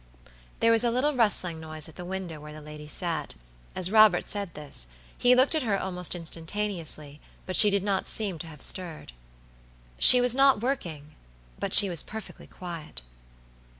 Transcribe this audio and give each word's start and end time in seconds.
There 0.61 0.71
was 0.71 0.83
a 0.83 0.89
little 0.89 1.13
rustling 1.13 1.59
noise 1.59 1.87
at 1.87 1.95
the 1.95 2.03
window 2.03 2.39
where 2.39 2.51
the 2.53 2.59
lady 2.59 2.87
sat, 2.87 3.35
as 3.75 3.91
Robert 3.91 4.25
said 4.25 4.55
this: 4.55 4.87
he 5.15 5.35
looked 5.35 5.53
at 5.53 5.61
her 5.61 5.79
almost 5.79 6.15
instantaneously, 6.15 7.21
but 7.45 7.55
she 7.55 7.69
did 7.69 7.83
not 7.83 8.07
seem 8.07 8.39
to 8.39 8.47
have 8.47 8.63
stirred. 8.63 9.13
She 9.99 10.19
was 10.19 10.33
not 10.33 10.59
working, 10.59 11.11
but 11.59 11.71
she 11.71 11.87
was 11.87 12.01
perfectly 12.01 12.47
quiet. 12.47 13.03